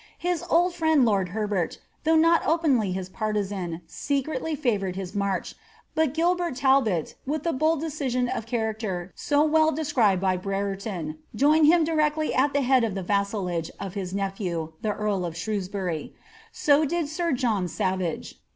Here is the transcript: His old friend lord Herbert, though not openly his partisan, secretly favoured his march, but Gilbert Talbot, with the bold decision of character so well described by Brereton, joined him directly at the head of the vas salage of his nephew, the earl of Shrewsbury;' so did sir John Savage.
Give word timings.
His 0.17 0.43
old 0.49 0.73
friend 0.73 1.05
lord 1.05 1.29
Herbert, 1.29 1.77
though 2.05 2.15
not 2.15 2.41
openly 2.43 2.91
his 2.91 3.07
partisan, 3.07 3.81
secretly 3.85 4.55
favoured 4.55 4.95
his 4.95 5.13
march, 5.13 5.53
but 5.93 6.15
Gilbert 6.15 6.55
Talbot, 6.55 7.13
with 7.27 7.43
the 7.43 7.53
bold 7.53 7.81
decision 7.81 8.27
of 8.27 8.47
character 8.47 9.11
so 9.13 9.43
well 9.43 9.71
described 9.71 10.19
by 10.19 10.37
Brereton, 10.37 11.19
joined 11.35 11.67
him 11.67 11.83
directly 11.83 12.33
at 12.33 12.51
the 12.51 12.61
head 12.61 12.83
of 12.83 12.95
the 12.95 13.03
vas 13.03 13.29
salage 13.29 13.69
of 13.79 13.93
his 13.93 14.11
nephew, 14.11 14.73
the 14.81 14.91
earl 14.93 15.23
of 15.23 15.37
Shrewsbury;' 15.37 16.15
so 16.51 16.83
did 16.83 17.07
sir 17.07 17.31
John 17.31 17.67
Savage. 17.67 18.41